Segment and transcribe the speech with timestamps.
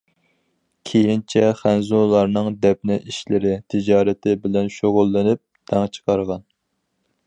[0.91, 6.49] كېيىنچە خەنزۇلارنىڭ دەپنە ئىشلىرى تىجارىتى بىلەن شۇغۇللىنىپ داڭ چىقارغان.